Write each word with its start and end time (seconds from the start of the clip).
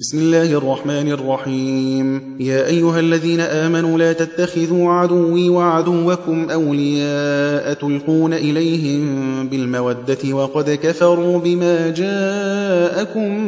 بسم 0.00 0.18
الله 0.18 0.52
الرحمن 0.52 1.08
الرحيم. 1.12 2.36
يا 2.40 2.66
أيها 2.66 3.00
الذين 3.00 3.40
آمنوا 3.40 3.98
لا 3.98 4.12
تتخذوا 4.12 4.90
عدوي 4.90 5.48
وعدوكم 5.48 6.50
أولياء 6.50 7.74
تلقون 7.74 8.34
إليهم 8.34 9.04
بالمودة 9.48 10.32
وقد 10.32 10.78
كفروا 10.82 11.38
بما 11.38 11.90
جاءكم 11.90 13.40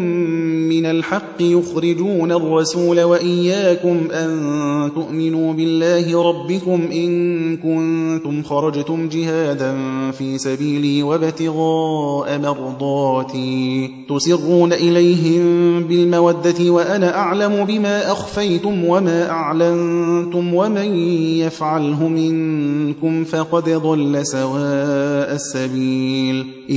من 0.69 0.87
الحق 0.87 1.41
يخرجون 1.41 2.33
الرسول 2.33 3.03
وإياكم 3.03 4.09
أن 4.11 4.91
تؤمنوا 4.95 5.53
بالله 5.53 6.23
ربكم 6.29 6.89
إن 6.93 7.57
كنتم 7.57 8.43
خرجتم 8.43 9.09
جهادا 9.09 9.77
في 10.11 10.39
سبيلي 10.39 11.03
وابتغاء 11.03 12.39
مرضاتي 12.39 13.91
تسرون 14.09 14.73
إليهم 14.73 15.81
بالمودة 15.85 16.36
الْمَوَدَّةِ 16.37 16.71
وَأَنَا 16.71 17.17
أَعْلَمُ 17.17 17.65
بِمَا 17.65 18.13
أَخْفَيْتُمْ 18.13 18.85
وَمَا 18.85 19.31
أَعْلَنتُمْ 19.31 20.55
وَمَن 20.55 20.97
يَفْعَلْهُ 21.39 22.09
مِنكُمْ 22.09 23.25
فَقَدْ 23.25 23.65
ضَلَّ 23.71 24.27
سَوَاءَ 24.27 25.35
السَّبِيلِ. 25.35 26.47
إِن 26.71 26.77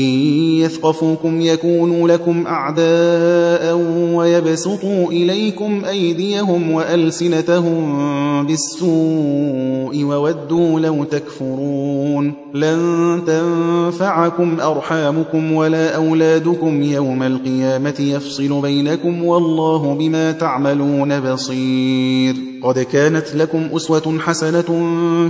يَثْقَفُوكُمْ 0.63 1.41
يَكُونُوا 1.41 2.07
لَكُمْ 2.09 2.47
أَعْدَاءً 2.47 3.75
وَيَبْسُطُوا 4.13 5.11
إِلَيْكُمْ 5.11 5.81
أَيْدِيَهُمْ 5.89 6.71
وَأَلْسِنَتَهُم 6.71 8.47
بِالسُّوءِ 8.47 10.03
وَوَدُّوا 10.03 10.79
لَوْ 10.79 11.03
تَكْفُرُونَ. 11.03 12.33
لَن 12.53 12.79
تَنفَعَكُمْ 13.27 14.57
أَرْحَامُكُمْ 14.61 15.51
وَلَا 15.51 15.95
أَوْلَادُكُمْ 15.95 16.83
يَوْمَ 16.83 17.23
الْقِيَامَةِ 17.23 17.95
يَفْصِلُ 17.99 18.61
بَيْنَكُمْ 18.61 19.23
وَاللَّهُ 19.23 19.48
بِمَا 19.97 20.31
تَعْمَلُونَ 20.31 21.19
بَصِيرٌ. 21.19 22.48
قَدْ 22.63 22.79
كَانَتْ 22.79 23.35
لَكُمْ 23.35 23.67
أُسْوَةٌ 23.73 24.17
حَسَنَةٌ 24.19 24.69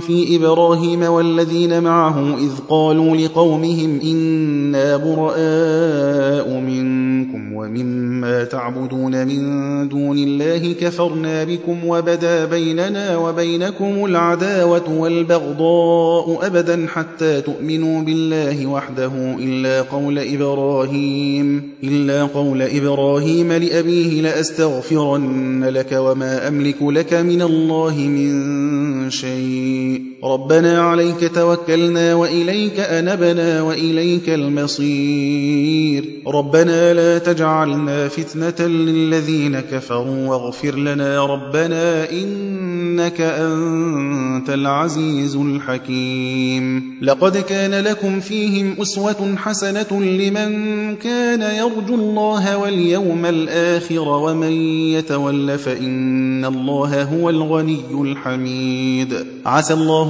فِي 0.00 0.36
إِبْرَاهِيمَ 0.36 1.02
وَالَّذِينَ 1.02 1.82
مَعَهُ 1.82 2.36
إِذْ 2.38 2.50
قَالُوا 2.68 3.16
لِقَوْمِهِمْ 3.16 4.00
إِنَّا 4.04 4.96
بُرَآءُ 4.96 6.60
مِنكُمْ 6.60 7.52
وَمِمَّا 7.52 8.44
تَعْبُدُونَ 8.44 9.26
مِن 9.26 9.88
دُونِ 9.88 10.18
اللَّهِ 10.18 10.72
كَفَرْنَا 10.72 11.44
بِكُمْ 11.44 11.84
وَبَدَا 11.84 12.44
بَيْنَنَا 12.44 13.16
وَبَيْنَكُمُ 13.16 14.04
الْعَدَاوَةُ 14.04 14.98
وَالْبَغْضَاءُ 14.98 16.46
أَبَدًا 16.46 16.86
حَتَّىٰ 16.88 17.40
تُؤْمِنُوا 17.40 18.02
بِاللَّهِ 18.02 18.66
وَحْدَهُ 18.66 19.12
إِلَّا 19.38 19.82
قَوْلَ 19.82 20.18
إِبْرَاهِيمَ 20.18 21.62
إِلَّا 21.84 22.24
قَوْلَ 22.24 22.62
إِبْرَاهِيمَ 22.62 23.52
لِأَبِيهِ 23.52 24.22
لَأَسْتَغْفِرَنَّ 24.22 25.64
لَكَ 25.64 25.92
وَمَا 25.92 26.48
أَمْلِكُ 26.48 26.82
لَكَ 26.82 27.19
مِنَ 27.22 27.42
اللَّهِ 27.42 27.94
مِن 27.98 29.10
شَيْءٍ. 29.10 30.09
رَبَّنَا 30.24 30.80
عَلَيْكَ 30.82 31.30
تَوَكَّلْنَا 31.34 32.14
وَإِلَيْكَ 32.14 32.80
أَنَبْنَا 32.80 33.62
وَإِلَيْكَ 33.62 34.28
الْمَصِيرُ. 34.28 36.04
رَبَّنَا 36.26 36.94
لَا 36.94 37.18
تَجْعَلْنَا 37.18 38.08
فِتْنَةً 38.08 38.66
لِّلَّذِينَ 38.68 39.60
كَفَرُوا 39.60 40.28
وَاغْفِرْ 40.28 40.74
لَنَا 40.76 41.26
رَبَّنَا 41.26 42.10
إِنَّكَ 42.12 43.20
أَنتَ 43.20 44.50
الْعَزِيزُ 44.50 45.36
الْحَكِيمُ. 45.36 46.94
لَقَدْ 47.02 47.36
كَانَ 47.36 47.84
لَكُمْ 47.84 48.20
فِيهِمْ 48.20 48.76
أُسْوَةٌ 48.80 49.34
حَسَنَةٌ 49.36 50.00
لِّمَن 50.02 50.50
كَانَ 50.96 51.40
يَرْجُو 51.40 51.94
اللَّهَ 51.94 52.58
وَالْيَوْمَ 52.58 53.26
الْآخِرَ 53.26 54.08
وَمَن 54.08 54.52
يَتَوَلَّ 54.92 55.58
فَإِنَّ 55.58 56.44
اللَّهَ 56.44 57.02
هُوَ 57.02 57.30
الْغَنِيُّ 57.30 58.02
الْحَمِيدُ. 58.02 59.26
عَسَى 59.46 59.74
اللَّهُ 59.74 60.09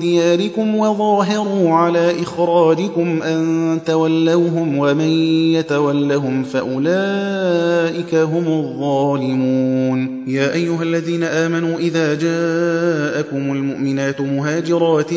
دياركم 0.00 0.74
وظاهروا 0.76 1.70
على 1.70 2.22
إخراجكم 2.22 3.22
أن 3.22 3.78
تولوهم 3.86 4.78
ومن 4.78 5.08
يتولهم 5.54 6.42
فأولئك 6.42 8.14
هم 8.14 8.46
الظالمون. 8.46 10.24
يا 10.26 10.52
أيها 10.52 10.82
الذين 10.82 11.22
آمنوا 11.22 11.78
إذا 11.78 12.14
جاءكم 12.14 13.52
المؤمنات 13.52 14.20
مهاجرات 14.20 15.10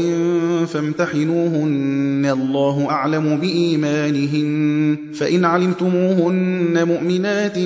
فامتحنوهن 0.67 2.29
الله 2.33 2.87
أعلم 2.89 3.37
بإيمانهن. 3.37 4.97
فإن 5.13 5.45
علمتموهن 5.45 6.87
مؤمنات 6.87 7.57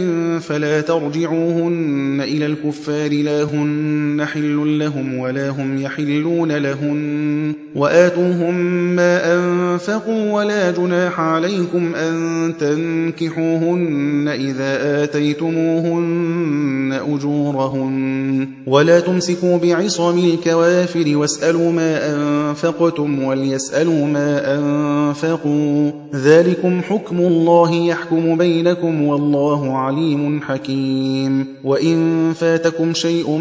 فلا 0.42 0.82
ترجعوهن 0.82 2.22
إلى 2.22 2.46
الكفار 2.46 3.12
لا 3.12 3.44
هن 3.44 4.26
حل 4.26 4.80
لهم 4.80 5.18
ولا 5.18 5.50
هم 5.50 5.82
يحلون 5.82 6.52
لهن 6.82 7.54
وآتوهم 7.76 8.56
ما 8.96 9.36
أنفقوا 9.36 10.32
ولا 10.34 10.72
جناح 10.72 11.20
عليكم 11.20 11.96
أن 11.96 12.54
تنكحوهن 12.60 14.28
إذا 14.28 15.04
آتيتموهن 15.04 17.00
أجورهن. 17.14 18.48
ولا 18.68 19.00
تمسكوا 19.00 19.58
بعصم 19.58 20.18
الكوافر 20.18 21.18
واسألوا 21.18 21.72
ما 21.72 22.16
أنفقتم 22.16 23.24
وليسألوا 23.24 24.06
ما 24.06 24.56
أنفقوا. 24.58 25.92
ذلكم 26.16 26.82
حكم 26.82 27.20
الله 27.20 27.74
يحكم 27.74 28.38
بينكم 28.38 29.02
والله 29.02 29.78
عليم 29.78 30.42
حكيم. 30.42 31.48
وإن 31.64 32.32
فاتكم 32.34 32.94
شيء 32.94 33.32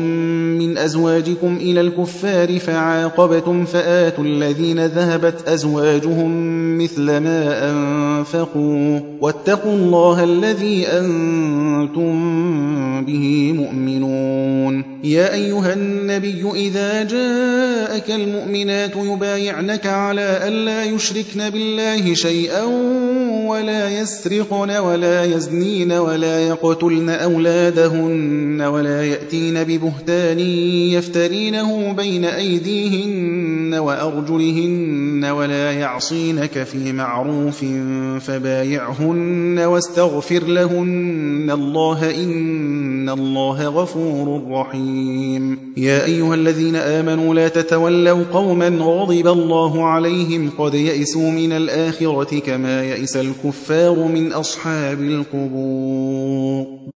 من 0.58 0.78
أزواجكم 0.78 1.56
إلى 1.56 1.80
الكفار 1.80 2.58
فعاقبتم 3.30 3.64
فآتوا 3.64 4.24
الذين 4.24 4.86
ذهبت 4.86 5.48
أزواجهم 5.48 6.30
مثل 6.78 7.02
ما 7.02 7.70
أنفقوا 7.70 9.00
واتقوا 9.20 9.72
الله 9.72 10.24
الذي 10.24 10.86
أنتم 10.86 12.14
به 13.04 13.52
مؤمنون. 13.52 14.84
يا 15.04 15.34
أيها 15.34 15.72
النبي 15.72 16.44
إذا 16.54 17.02
جاءك 17.02 18.10
المؤمنات 18.10 18.96
يبايعنك 18.96 19.86
على 19.86 20.40
ألا 20.48 20.84
يشركن 20.84 21.50
بالله 21.50 22.14
شيئا 22.14 22.64
ولا 23.50 24.00
يسرقن 24.00 24.70
ولا 24.70 25.24
يزنين 25.24 25.92
ولا 25.92 26.48
يقتلن 26.48 27.08
أولادهن 27.08 28.60
ولا 28.62 29.04
يأتين 29.06 29.64
ببهتان 29.64 30.38
يفترينه 30.94 31.92
بين 31.92 32.24
أيديهن 32.24 33.74
وأرجلهن 33.74 35.24
ولا 35.24 35.72
يعصينك 35.72 36.62
في 36.62 36.92
معروف 36.92 37.64
فبايعهن 38.20 39.58
واستغفر 39.58 40.44
لهن 40.44 41.50
الله 41.50 42.24
إن 42.24 43.08
الله 43.08 43.68
غفور 43.68 44.42
رحيم. 44.50 45.58
يا 45.76 46.04
أيها 46.04 46.34
الذين 46.34 46.76
آمنوا 46.76 47.34
لا 47.34 47.48
تتولوا 47.48 48.24
قوما 48.32 48.68
غضب 48.68 49.26
الله 49.26 49.84
عليهم 49.84 50.50
قد 50.58 50.74
يئسوا 50.74 51.30
من 51.30 51.52
الآخرة 51.52 52.38
كما 52.38 52.84
يئس 52.84 53.16
الكفار 53.44 53.94
من 53.94 54.32
أصحاب 54.32 55.00
القبور. 55.00 56.90